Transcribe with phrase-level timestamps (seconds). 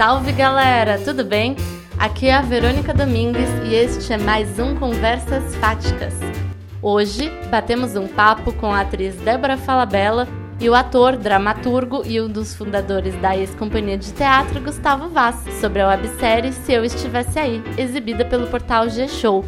[0.00, 1.54] Salve galera, tudo bem?
[1.98, 6.14] Aqui é a Verônica Domingues e este é mais um Conversas Fáticas.
[6.80, 10.26] Hoje batemos um papo com a atriz Débora Falabella
[10.58, 15.82] e o ator, dramaturgo e um dos fundadores da ex-companhia de teatro Gustavo Vaz sobre
[15.82, 19.44] a websérie Se Eu Estivesse Aí, exibida pelo portal G-Show.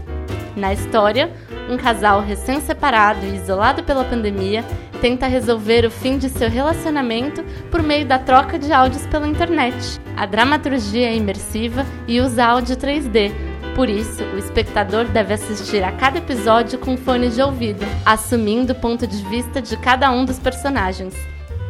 [0.54, 1.32] Na história,
[1.66, 4.62] um casal recém-separado e isolado pela pandemia
[5.02, 7.42] tenta resolver o fim de seu relacionamento
[7.72, 10.00] por meio da troca de áudios pela internet.
[10.16, 13.32] A dramaturgia é imersiva e usa áudio 3D.
[13.74, 18.76] Por isso, o espectador deve assistir a cada episódio com fones de ouvido, assumindo o
[18.76, 21.14] ponto de vista de cada um dos personagens.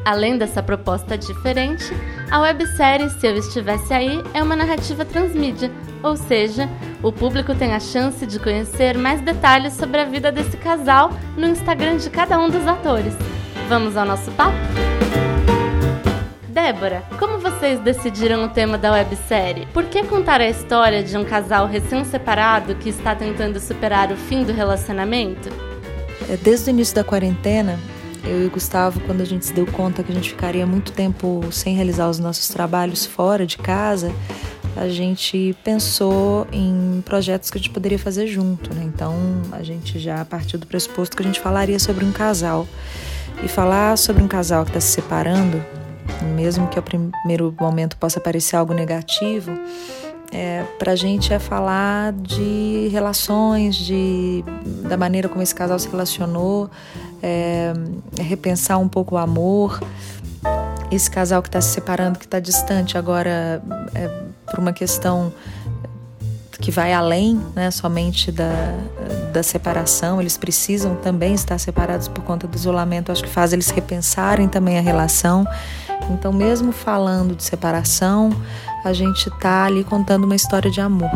[0.05, 1.86] Além dessa proposta diferente,
[2.30, 5.70] a websérie Se Eu Estivesse Aí é uma narrativa transmídia,
[6.02, 6.69] ou seja,
[7.02, 11.47] o público tem a chance de conhecer mais detalhes sobre a vida desse casal no
[11.47, 13.15] Instagram de cada um dos atores.
[13.69, 14.56] Vamos ao nosso papo?
[16.48, 19.66] Débora, como vocês decidiram o tema da websérie?
[19.73, 24.44] Por que contar a história de um casal recém-separado que está tentando superar o fim
[24.44, 25.48] do relacionamento?
[26.28, 27.78] É, desde o início da quarentena,
[28.22, 30.92] eu e o Gustavo, quando a gente se deu conta que a gente ficaria muito
[30.92, 34.12] tempo sem realizar os nossos trabalhos fora de casa,
[34.77, 38.83] a gente pensou em projetos que a gente poderia fazer junto, né?
[38.84, 39.15] Então
[39.53, 42.67] a gente já partiu do pressuposto que a gente falaria sobre um casal.
[43.43, 45.62] E falar sobre um casal que está se separando,
[46.34, 49.50] mesmo que ao primeiro momento possa parecer algo negativo,
[50.33, 54.43] é, para a gente é falar de relações, de,
[54.89, 56.70] da maneira como esse casal se relacionou,
[57.23, 57.73] é,
[58.19, 59.78] é repensar um pouco o amor.
[60.91, 63.62] Esse casal que está se separando, que está distante agora,
[63.95, 64.22] é,
[64.53, 65.33] por uma questão
[66.61, 68.53] que vai além né, somente da,
[69.33, 73.69] da separação, eles precisam também estar separados por conta do isolamento, acho que faz eles
[73.70, 75.44] repensarem também a relação.
[76.11, 78.31] Então, mesmo falando de separação,
[78.84, 81.11] a gente está ali contando uma história de amor.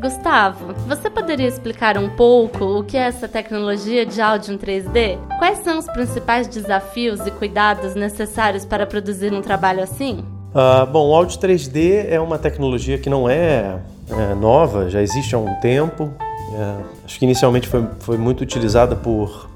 [0.00, 5.18] Gustavo, você poderia explicar um pouco o que é essa tecnologia de áudio em 3D?
[5.38, 10.24] Quais são os principais desafios e cuidados necessários para produzir um trabalho assim?
[10.56, 13.76] Uh, bom, o áudio 3D é uma tecnologia que não é,
[14.08, 16.10] é nova, já existe há um tempo.
[16.54, 19.50] É, acho que inicialmente foi, foi muito utilizada por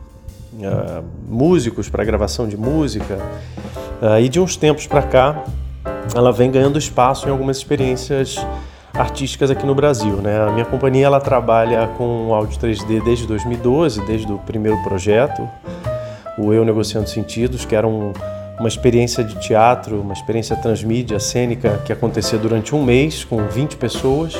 [0.52, 3.16] uh, músicos para gravação de música.
[4.02, 5.42] Uh, e de uns tempos para cá,
[6.14, 8.36] ela vem ganhando espaço em algumas experiências
[8.92, 10.16] artísticas aqui no Brasil.
[10.16, 10.38] Né?
[10.38, 15.48] A minha companhia ela trabalha com áudio 3D desde 2012, desde o primeiro projeto,
[16.36, 18.12] o Eu Negociando Sentidos, que era um
[18.60, 23.78] uma experiência de teatro, uma experiência transmídia, cênica, que acontecia durante um mês com 20
[23.78, 24.34] pessoas,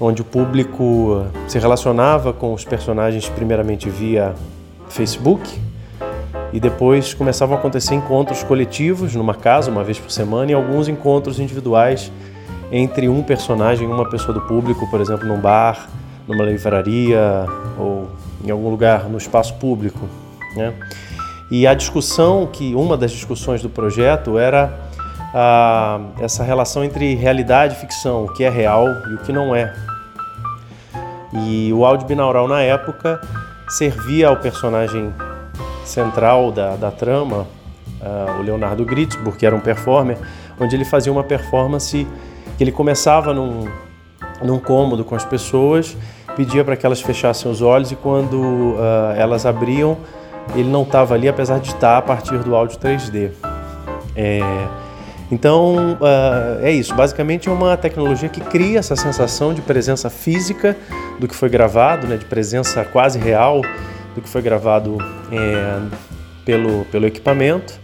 [0.00, 4.32] onde o público se relacionava com os personagens primeiramente via
[4.88, 5.60] Facebook
[6.52, 10.86] e depois começavam a acontecer encontros coletivos numa casa, uma vez por semana, e alguns
[10.86, 12.12] encontros individuais
[12.70, 15.88] entre um personagem e uma pessoa do público, por exemplo, num bar,
[16.28, 17.44] numa livraria
[17.76, 18.08] ou
[18.44, 20.08] em algum lugar no espaço público.
[20.54, 20.72] Né?
[21.50, 24.78] E a discussão, que uma das discussões do projeto era
[25.32, 29.54] a, essa relação entre realidade e ficção, o que é real e o que não
[29.54, 29.72] é.
[31.32, 33.20] E o áudio binaural na época
[33.68, 35.12] servia ao personagem
[35.84, 37.46] central da, da trama,
[38.00, 40.18] uh, o Leonardo Gritzburg, que era um performer,
[40.58, 42.06] onde ele fazia uma performance
[42.56, 43.68] que ele começava num,
[44.42, 45.96] num cômodo com as pessoas,
[46.36, 49.96] pedia para que elas fechassem os olhos e quando uh, elas abriam,
[50.54, 53.30] ele não estava ali, apesar de estar a partir do áudio 3D.
[54.14, 54.40] É,
[55.30, 56.94] então, uh, é isso.
[56.94, 60.76] Basicamente, é uma tecnologia que cria essa sensação de presença física
[61.18, 63.62] do que foi gravado, né, de presença quase real
[64.14, 64.98] do que foi gravado
[65.30, 65.80] é,
[66.44, 67.78] pelo, pelo equipamento.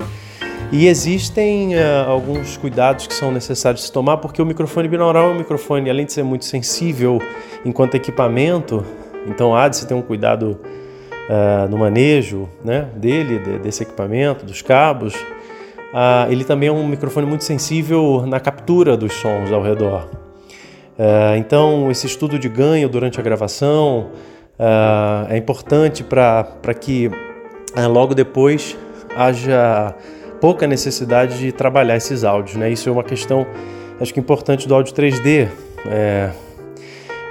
[0.70, 5.34] E existem uh, alguns cuidados que são necessários se tomar, porque o microfone binaural é
[5.34, 7.20] um microfone, além de ser muito sensível
[7.62, 8.82] enquanto equipamento,
[9.26, 10.58] então há de se ter um cuidado
[11.32, 15.14] uh, no manejo né, dele, de, desse equipamento, dos cabos.
[15.14, 20.08] Uh, ele também é um microfone muito sensível na captura dos sons ao redor.
[20.98, 24.10] Uh, então, esse estudo de ganho durante a gravação
[25.28, 27.10] é importante para que
[27.90, 28.78] logo depois
[29.16, 29.92] haja
[30.40, 32.54] pouca necessidade de trabalhar esses áudios.
[32.54, 32.70] Né?
[32.70, 33.44] Isso é uma questão,
[34.00, 35.48] acho que importante do áudio 3D.
[35.86, 36.30] É,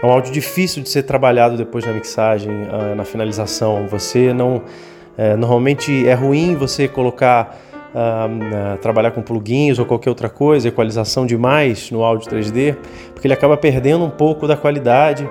[0.01, 3.87] é um áudio difícil de ser trabalhado depois na mixagem, uh, na finalização.
[3.87, 4.63] Você não.
[5.17, 7.57] É, normalmente é ruim você colocar.
[7.91, 12.77] Uh, uh, trabalhar com plugins ou qualquer outra coisa, equalização demais no áudio 3D,
[13.13, 15.29] porque ele acaba perdendo um pouco da qualidade.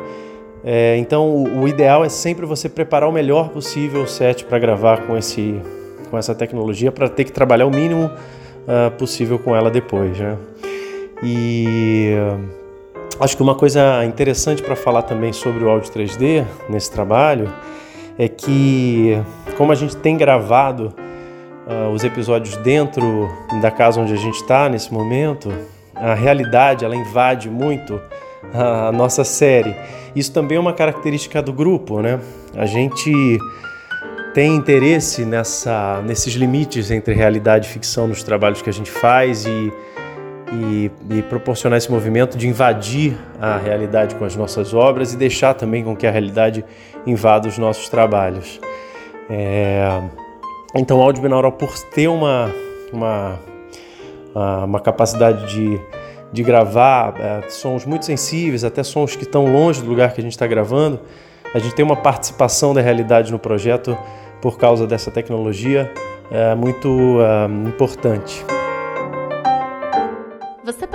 [0.63, 4.59] É, então, o, o, ideal é sempre você preparar o melhor possível o set para
[4.59, 5.59] gravar com, esse,
[6.11, 10.19] com essa tecnologia, para ter que trabalhar o mínimo uh, possível com ela depois.
[10.19, 10.37] Né?
[11.23, 12.15] E
[13.21, 17.53] acho que uma coisa interessante para falar também sobre o áudio 3D nesse trabalho
[18.19, 19.17] é que,
[19.57, 20.95] como a gente tem gravado
[21.67, 23.29] uh, os episódios dentro
[23.61, 25.53] da casa onde a gente está nesse momento,
[25.95, 28.01] a realidade ela invade muito
[28.55, 29.77] a nossa série.
[30.17, 32.19] Isso também é uma característica do grupo, né?
[32.57, 33.39] A gente
[34.35, 39.45] tem interesse nessa, nesses limites entre realidade e ficção nos trabalhos que a gente faz
[39.45, 39.73] e,
[40.53, 45.55] e, e, proporcionar esse movimento de invadir a realidade com as nossas obras e deixar
[45.55, 46.65] também com que a realidade
[47.07, 48.61] invada os nossos trabalhos.
[49.29, 50.01] É,
[50.75, 52.51] então, o áudio binaural, por ter uma,
[52.93, 53.39] uma,
[54.65, 55.81] uma capacidade de,
[56.33, 60.25] de gravar é, sons muito sensíveis, até sons que estão longe do lugar que a
[60.25, 61.01] gente está gravando,
[61.55, 63.97] a gente tem uma participação da realidade no projeto
[64.41, 65.93] por causa dessa tecnologia
[66.31, 68.45] é muito é, importante.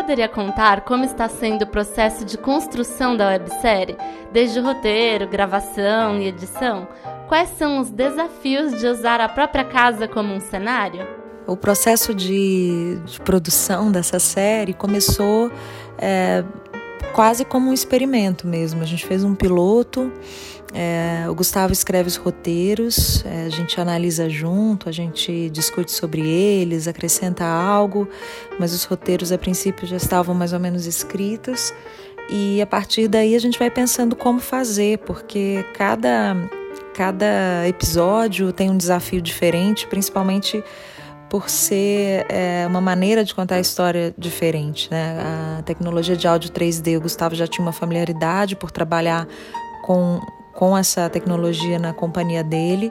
[0.06, 3.98] Poderia contar como está sendo o processo de construção da websérie,
[4.31, 6.88] desde o roteiro, gravação e edição?
[7.28, 11.07] Quais são os desafios de usar a própria casa como um cenário?
[11.48, 15.52] O processo de, de produção dessa série começou
[15.98, 16.44] é,
[17.15, 18.81] quase como um experimento mesmo.
[18.81, 20.12] A gente fez um piloto,
[20.73, 26.27] é, o Gustavo escreve os roteiros, é, a gente analisa junto, a gente discute sobre
[26.27, 28.06] eles, acrescenta algo,
[28.59, 31.73] mas os roteiros a princípio já estavam mais ou menos escritos.
[32.29, 36.35] E a partir daí a gente vai pensando como fazer, porque cada,
[36.94, 40.62] cada episódio tem um desafio diferente, principalmente
[41.36, 44.90] por ser é, uma maneira de contar a história diferente.
[44.90, 45.18] Né?
[45.60, 49.28] A tecnologia de áudio 3D, o Gustavo já tinha uma familiaridade por trabalhar
[49.84, 50.22] com,
[50.54, 52.90] com essa tecnologia na companhia dele,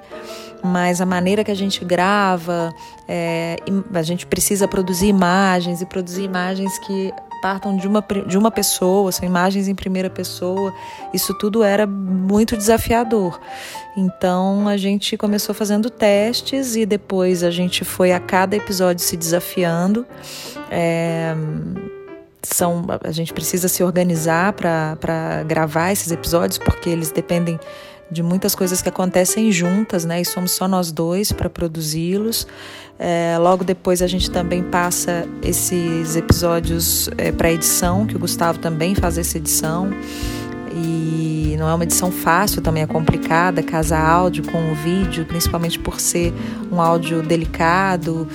[0.63, 2.71] mas a maneira que a gente grava,
[3.09, 3.57] é,
[3.95, 7.15] a gente precisa produzir imagens e produzir imagens que
[7.45, 10.73] partam de uma, de uma pessoa, são imagens em primeira pessoa,
[11.13, 13.39] isso tudo era muito desafiador.
[13.95, 19.15] Então a gente começou fazendo testes e depois a gente foi a cada episódio se
[19.15, 20.07] desafiando.
[20.71, 21.35] É,
[22.43, 27.61] são, a gente precisa se organizar para gravar esses episódios, porque eles dependem
[28.11, 30.21] de muitas coisas que acontecem juntas, né?
[30.21, 32.47] E somos só nós dois para produzi-los.
[32.99, 38.59] É, logo depois a gente também passa esses episódios é, para edição, que o Gustavo
[38.59, 39.91] também faz essa edição.
[40.77, 45.79] E não é uma edição fácil, também é complicada, casa áudio com o vídeo, principalmente
[45.79, 46.33] por ser
[46.71, 48.29] um áudio delicado.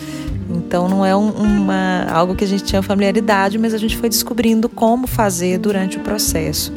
[0.50, 4.10] Então não é um, uma, algo que a gente tinha familiaridade, mas a gente foi
[4.10, 6.74] descobrindo como fazer durante o processo.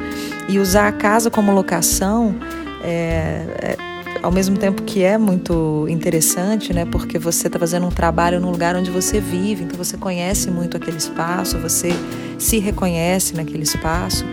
[0.49, 2.35] E usar a casa como locação
[2.83, 3.77] é, é,
[4.23, 6.85] ao mesmo tempo que é muito interessante, né?
[6.85, 10.77] Porque você está fazendo um trabalho num lugar onde você vive, então você conhece muito
[10.77, 11.91] aquele espaço, você
[12.39, 14.25] se reconhece naquele espaço.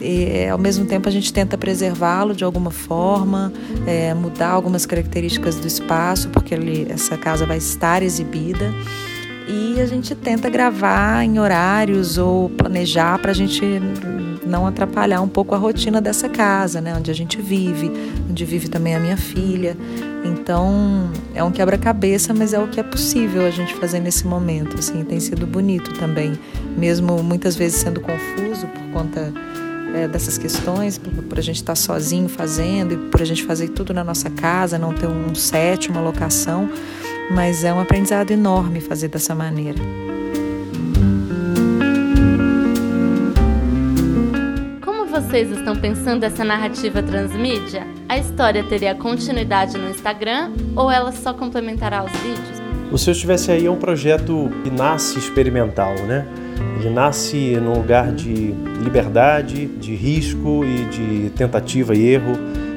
[0.00, 3.52] E, ao mesmo tempo a gente tenta preservá-lo de alguma forma,
[3.86, 8.72] é, mudar algumas características do espaço, porque ele, essa casa vai estar exibida
[9.48, 13.62] e a gente tenta gravar em horários ou planejar para a gente
[14.44, 17.90] não atrapalhar um pouco a rotina dessa casa, né, onde a gente vive,
[18.28, 19.76] onde vive também a minha filha.
[20.24, 24.78] Então é um quebra-cabeça, mas é o que é possível a gente fazer nesse momento.
[24.78, 26.38] Assim, tem sido bonito também,
[26.76, 29.32] mesmo muitas vezes sendo confuso por conta
[29.94, 33.68] é, dessas questões, por, por, a gente estar sozinho fazendo e por a gente fazer
[33.68, 36.68] tudo na nossa casa, não ter um set, uma locação
[37.30, 39.78] mas é um aprendizado enorme fazer dessa maneira.
[44.84, 47.86] Como vocês estão pensando essa narrativa transmídia?
[48.08, 52.62] A história teria continuidade no Instagram ou ela só complementará os vídeos?
[52.90, 56.26] O Se Eu Estivesse Aí é um projeto que nasce experimental, né?
[56.78, 62.32] Ele nasce num lugar de liberdade, de risco e de tentativa e erro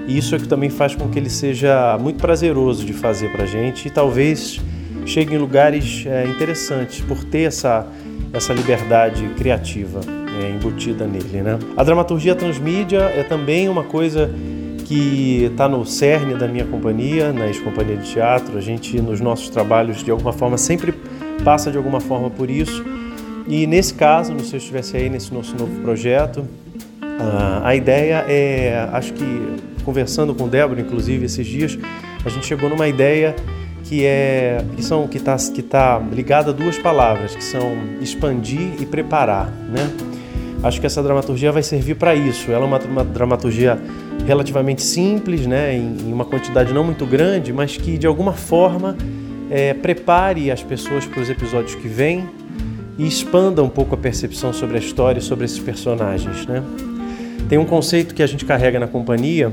[0.10, 3.44] e isso é que também faz com que ele seja muito prazeroso de fazer para
[3.44, 4.60] a gente e talvez
[5.06, 7.86] chegue em lugares é, interessantes por ter essa,
[8.34, 10.01] essa liberdade criativa
[10.42, 11.44] é, embutida nele.
[11.44, 11.60] Né?
[11.78, 14.32] A dramaturgia transmídia é também uma coisa
[14.86, 18.58] que está no cerne da minha companhia, na ex-companhia de teatro.
[18.58, 20.92] A gente, nos nossos trabalhos, de alguma forma, sempre
[21.44, 22.84] passa de alguma forma por isso.
[23.48, 26.48] E nesse caso, no Se Eu Estivesse Aí, nesse nosso novo projeto,
[27.04, 31.75] ah, a ideia é, acho que conversando com Débora, inclusive, esses dias,
[32.24, 33.36] a gente chegou numa ideia
[33.86, 38.79] que é que são que está que tá ligada a duas palavras, que são expandir
[38.79, 39.89] e preparar, né?
[40.62, 42.51] Acho que essa dramaturgia vai servir para isso.
[42.51, 43.79] Ela é uma, uma, dramaturgia
[44.27, 48.96] relativamente simples, né, em, em, uma quantidade não muito grande, mas que de alguma forma
[49.50, 52.29] é, prepare as pessoas para os episódios que vêm
[52.96, 56.46] e expanda um pouco a percepção sobre a história e sobre esses personagens.
[56.46, 56.62] Né?
[57.50, 59.51] Tem um conceito que a gente carrega na companhia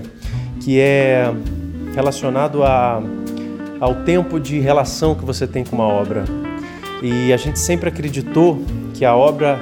[0.60, 1.32] que é
[1.94, 3.02] relacionado a,
[3.80, 6.24] ao tempo de relação que você tem com uma obra.
[7.02, 8.62] E a gente sempre acreditou
[8.92, 9.58] que a obra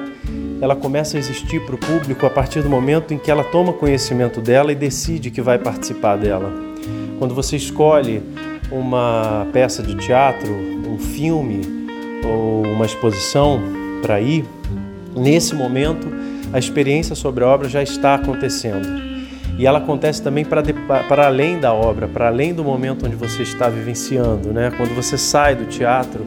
[0.60, 3.72] ela começa a existir para o público a partir do momento em que ela toma
[3.72, 6.52] conhecimento dela e decide que vai participar dela.
[7.20, 8.20] Quando você escolhe
[8.72, 11.60] uma peça de teatro, um filme
[12.24, 13.60] ou uma exposição
[14.02, 14.44] para ir,
[15.14, 16.23] nesse momento
[16.54, 18.86] a experiência sobre a obra já está acontecendo.
[19.58, 20.62] E ela acontece também para,
[21.08, 24.52] para além da obra, para além do momento onde você está vivenciando.
[24.52, 24.72] Né?
[24.76, 26.24] Quando você sai do teatro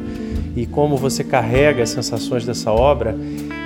[0.54, 3.16] e como você carrega as sensações dessa obra.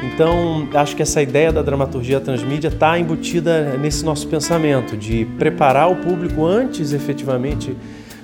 [0.04, 5.92] Então, acho que essa ideia da dramaturgia transmídia está embutida nesse nosso pensamento de preparar
[5.92, 7.76] o público antes, efetivamente,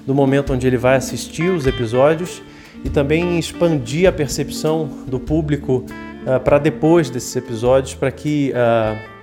[0.06, 2.44] do momento onde ele vai assistir os episódios
[2.86, 5.84] e também expandir a percepção do público
[6.28, 9.18] uh, para depois desses episódios, para que uh,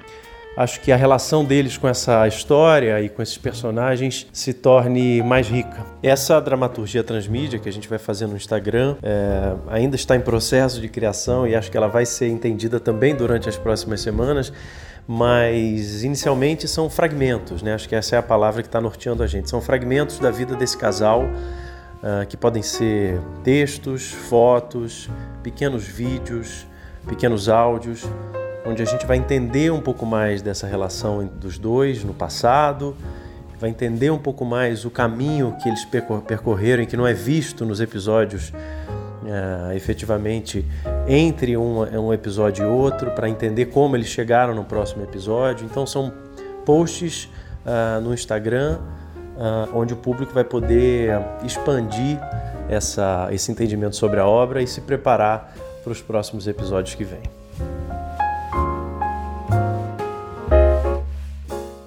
[0.57, 5.49] acho que a relação deles com essa história e com esses personagens se torne mais
[5.49, 5.85] rica.
[6.03, 10.81] Essa dramaturgia transmídia que a gente vai fazer no Instagram é, ainda está em processo
[10.81, 14.53] de criação e acho que ela vai ser entendida também durante as próximas semanas
[15.07, 17.75] mas inicialmente são fragmentos, né?
[17.75, 19.51] Acho que essa é a palavra que está norteando a gente.
[19.51, 25.11] São fragmentos da vida desse casal uh, que podem ser textos, fotos,
[25.43, 26.67] pequenos vídeos,
[27.07, 28.05] pequenos áudios,
[28.67, 32.97] onde a gente vai entender um pouco mais dessa relação dos dois no passado,
[33.61, 35.87] vai entender um pouco mais o caminho que eles
[36.27, 40.65] percorreram e que não é visto nos episódios uh, efetivamente
[41.07, 45.67] entre um, um episódio e outro para entender como eles chegaram no próximo episódio.
[45.67, 46.13] Então são
[46.65, 47.29] posts
[47.65, 48.79] uh, no Instagram
[49.37, 51.11] uh, onde o público vai poder
[51.45, 52.19] expandir
[52.69, 57.23] essa, esse entendimento sobre a obra e se preparar para os próximos episódios que vêm.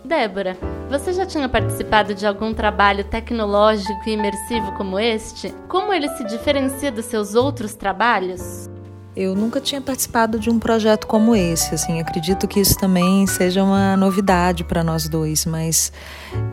[0.06, 0.56] Débora,
[0.90, 5.54] você já tinha participado de algum trabalho tecnológico e imersivo como este?
[5.68, 8.70] Como ele se diferencia dos seus outros trabalhos?
[9.16, 13.64] Eu nunca tinha participado de um projeto como esse, assim, acredito que isso também seja
[13.64, 15.92] uma novidade para nós dois, mas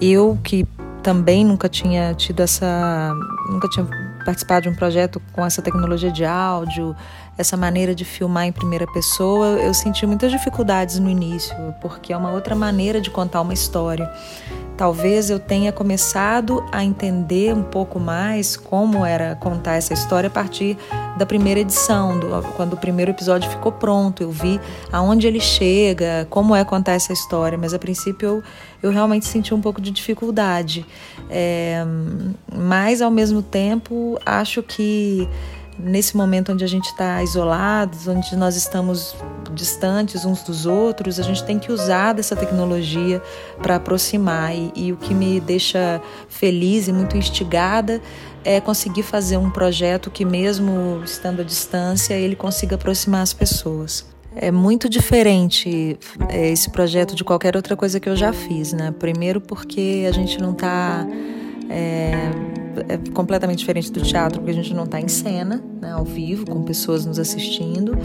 [0.01, 0.67] eu que
[1.03, 3.13] também nunca tinha tido essa,
[3.51, 3.87] nunca tinha
[4.25, 6.97] participado de um projeto com essa tecnologia de áudio,
[7.37, 12.17] essa maneira de filmar em primeira pessoa, eu senti muitas dificuldades no início, porque é
[12.17, 14.11] uma outra maneira de contar uma história.
[14.77, 20.31] Talvez eu tenha começado a entender um pouco mais como era contar essa história a
[20.31, 20.77] partir
[21.17, 24.25] da primeira edição, do, quando o primeiro episódio ficou pronto.
[24.25, 24.61] Eu vi
[24.91, 28.43] aonde ele chega, como é contar essa história, mas a princípio eu,
[28.83, 30.85] eu realmente senti um pouco de dificuldade.
[31.31, 31.85] É,
[32.53, 35.29] mas ao mesmo tempo, acho que
[35.79, 39.15] nesse momento onde a gente está isolados, onde nós estamos
[39.53, 43.23] distantes uns dos outros, a gente tem que usar dessa tecnologia
[43.63, 44.55] para aproximar.
[44.55, 48.01] E, e, o que me deixa feliz e muito instigada
[48.45, 54.05] é conseguir fazer um projeto que, mesmo estando à distância, ele consiga aproximar as pessoas.
[54.37, 55.97] É muito diferente
[56.29, 58.93] é, esse projeto de qualquer outra coisa que eu já fiz, né?
[58.99, 61.07] Primeiro porque a gente não está
[61.71, 62.31] é,
[62.89, 66.47] é completamente diferente do teatro, porque a gente não está em cena, né, ao vivo,
[66.47, 67.97] com pessoas nos assistindo.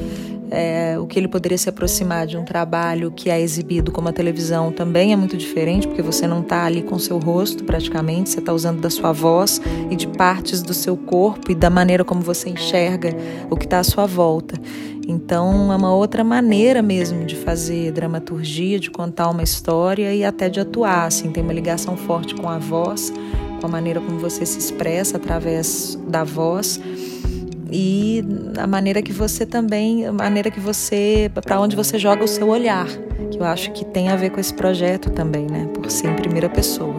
[0.51, 4.11] É, o que ele poderia se aproximar de um trabalho que é exibido como a
[4.11, 8.39] televisão também é muito diferente, porque você não está ali com seu rosto praticamente, você
[8.39, 9.61] está usando da sua voz
[9.91, 13.15] e de partes do seu corpo e da maneira como você enxerga
[13.49, 14.59] o que está à sua volta.
[15.07, 20.49] Então é uma outra maneira mesmo de fazer dramaturgia, de contar uma história e até
[20.49, 21.07] de atuar.
[21.07, 23.11] Assim, tem uma ligação forte com a voz
[23.59, 26.79] com a maneira como você se expressa através da voz
[27.71, 28.23] e
[28.57, 32.47] a maneira que você também, a maneira que você, para onde você joga o seu
[32.47, 32.87] olhar,
[33.31, 36.15] que eu acho que tem a ver com esse projeto também, né, por ser em
[36.15, 36.95] primeira pessoa.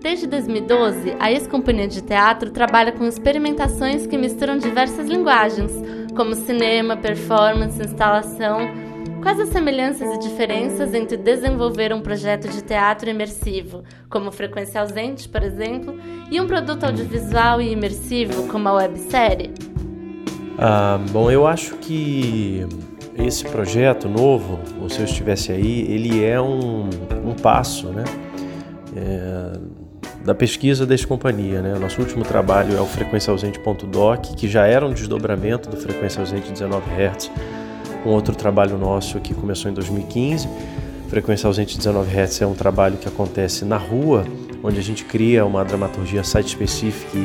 [0.00, 5.72] Desde 2012, a ex-companhia de teatro trabalha com experimentações que misturam diversas linguagens,
[6.14, 8.60] como cinema, performance, instalação,
[9.26, 15.28] Quais as semelhanças e diferenças entre desenvolver um projeto de teatro imersivo, como Frequência Ausente,
[15.28, 15.98] por exemplo,
[16.30, 19.50] e um produto audiovisual e imersivo, como a websérie?
[20.56, 22.68] Ah, bom, eu acho que
[23.18, 26.88] esse projeto novo, ou se eu estivesse aí, ele é um,
[27.24, 28.04] um passo, né?
[28.94, 29.58] É,
[30.24, 31.76] da pesquisa dessa companhia, né?
[31.80, 36.52] Nosso último trabalho é o Frequência Ausente.doc, que já era um desdobramento do Frequência Ausente
[36.52, 37.28] 19 Hz
[38.06, 40.48] um outro trabalho nosso que começou em 2015,
[41.08, 44.24] Frequência Ausente 19 Hz é um trabalho que acontece na rua,
[44.62, 47.18] onde a gente cria uma dramaturgia site-específica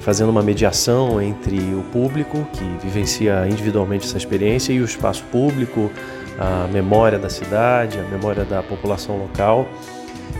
[0.00, 5.90] fazendo uma mediação entre o público, que vivencia individualmente essa experiência, e o espaço público,
[6.38, 9.66] a memória da cidade, a memória da população local.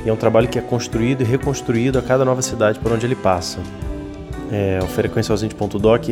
[0.04, 3.06] E é um trabalho que é construído e reconstruído a cada nova cidade por onde
[3.06, 3.58] ele passa.
[4.54, 6.10] É, o Frequência Ausente.doc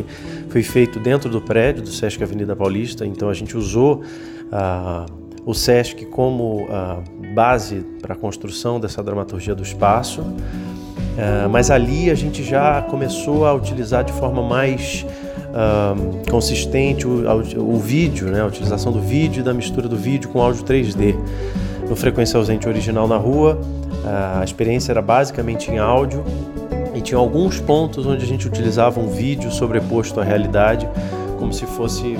[0.48, 4.02] foi feito dentro do prédio do Sesc Avenida Paulista, então a gente usou
[4.50, 5.06] ah,
[5.46, 6.98] o Sesc como ah,
[7.36, 10.22] base para a construção dessa dramaturgia do espaço.
[10.22, 15.04] Uh, mas ali a gente já começou a utilizar de forma mais
[15.50, 18.40] uh, consistente o, o, o, vídeo, né?
[18.40, 21.14] a utilização do vídeo e da mistura do vídeo com áudio 3D.
[21.86, 26.24] No Frequência Ausente original na rua, uh, a experiência era basicamente em áudio
[26.94, 30.88] e tinha alguns pontos onde a gente utilizava um vídeo sobreposto à realidade,
[31.38, 32.18] como se fosse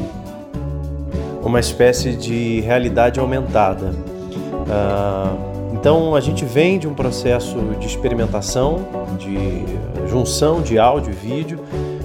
[1.43, 3.87] uma espécie de realidade aumentada.
[3.87, 8.87] Uh, então a gente vem de um processo de experimentação,
[9.19, 11.61] de junção de áudio e vídeo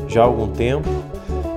[0.08, 0.90] já há algum tempo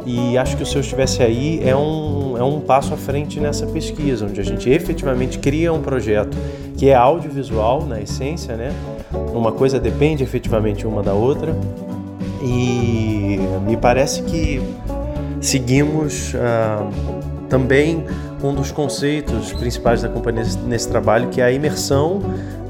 [0.05, 3.67] e acho que o Seu Estivesse Aí é um, é um passo à frente nessa
[3.67, 6.37] pesquisa, onde a gente efetivamente cria um projeto
[6.77, 8.73] que é audiovisual na essência, né?
[9.13, 11.57] Uma coisa depende efetivamente uma da outra
[12.43, 14.63] e me parece que
[15.41, 18.05] seguimos uh, também
[18.43, 22.21] um dos conceitos principais da companhia nesse trabalho, que é a imersão,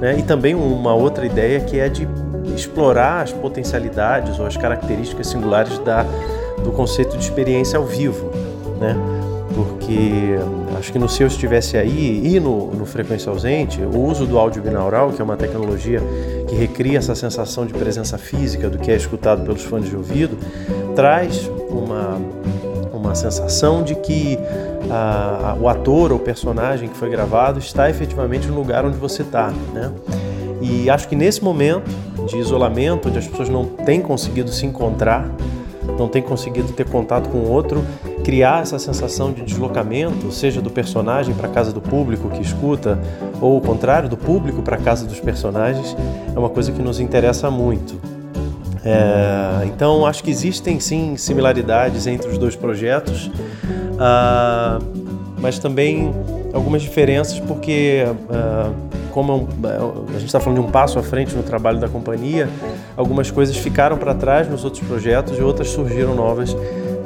[0.00, 0.18] né?
[0.18, 2.08] e também uma outra ideia que é de
[2.54, 6.04] explorar as potencialidades ou as características singulares da,
[6.64, 8.30] do conceito de experiência ao vivo,
[8.80, 8.96] né?
[9.54, 10.36] Porque
[10.78, 14.62] acho que no seu estivesse aí e no, no frequência ausente, o uso do áudio
[14.62, 16.00] binaural, que é uma tecnologia
[16.48, 20.36] que recria essa sensação de presença física do que é escutado pelos fones de ouvido,
[20.94, 22.18] traz uma
[23.00, 24.38] uma sensação de que
[24.88, 29.22] a, a, o ator ou personagem que foi gravado está efetivamente no lugar onde você
[29.22, 29.90] está, né?
[30.60, 31.90] E acho que nesse momento
[32.28, 35.28] de isolamento, onde as pessoas não têm conseguido se encontrar,
[35.98, 37.82] não têm conseguido ter contato com o outro,
[38.24, 42.98] criar essa sensação de deslocamento, seja do personagem para a casa do público que escuta,
[43.40, 45.96] ou o contrário, do público para a casa dos personagens,
[46.34, 48.00] é uma coisa que nos interessa muito.
[48.82, 54.82] É, então acho que existem sim similaridades entre os dois projetos, uh,
[55.38, 56.14] mas também
[56.54, 59.48] algumas diferenças porque uh, como
[60.08, 62.48] a gente está falando de um passo à frente no trabalho da companhia,
[62.96, 66.56] algumas coisas ficaram para trás nos outros projetos e outras surgiram novas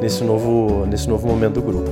[0.00, 1.90] nesse novo, nesse novo momento do grupo.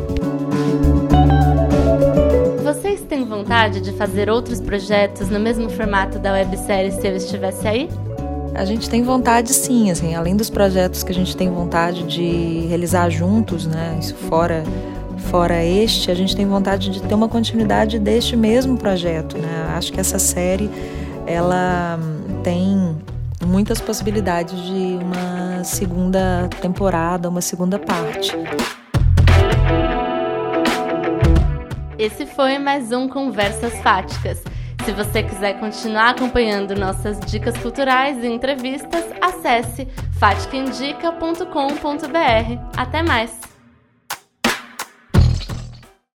[2.63, 7.67] Vocês têm vontade de fazer outros projetos no mesmo formato da websérie Se Eu Estivesse
[7.67, 7.89] Aí?
[8.55, 12.67] A gente tem vontade sim, assim, além dos projetos que a gente tem vontade de
[12.69, 13.97] realizar juntos, né?
[13.99, 14.63] Isso fora
[15.31, 19.73] fora este, a gente tem vontade de ter uma continuidade deste mesmo projeto, né?
[19.75, 20.69] Acho que essa série
[21.27, 21.99] ela
[22.43, 22.95] tem
[23.47, 24.99] muitas possibilidades de
[25.63, 28.33] uma segunda temporada, uma segunda parte.
[31.97, 34.43] Esse foi mais um Conversas Fáticas.
[34.85, 39.87] Se você quiser continuar acompanhando nossas dicas culturais e entrevistas, acesse
[40.19, 42.77] faticaindica.com.br.
[42.77, 43.52] Até mais!